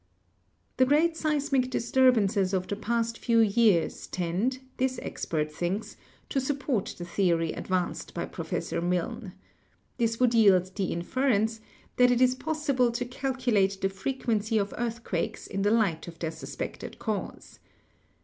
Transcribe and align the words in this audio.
The 0.77 0.85
great 0.87 1.15
seismic 1.15 1.69
disturbances 1.69 2.55
of 2.55 2.65
the 2.67 2.75
past 2.75 3.19
few 3.19 3.37
years 3.39 4.07
tend, 4.07 4.57
this 4.77 4.97
expert 5.03 5.51
thinks, 5.51 5.95
to 6.29 6.41
support 6.41 6.95
the 6.97 7.05
theory 7.05 7.51
advanced 7.53 8.15
by 8.15 8.25
Professor 8.25 8.81
Milne. 8.81 9.33
This 9.99 10.19
would 10.19 10.33
yield 10.33 10.73
the 10.75 10.85
inference 10.85 11.61
that 11.97 12.09
it 12.09 12.19
is 12.19 12.33
possible 12.33 12.91
to 12.91 13.05
calculate 13.05 13.77
the 13.79 13.89
frequency 13.89 14.57
of 14.57 14.73
earthquakes 14.75 15.45
in 15.45 15.61
the 15.61 15.69
light 15.69 16.07
of 16.07 16.17
their 16.17 16.31
suspected 16.31 16.97
cause. 16.97 17.59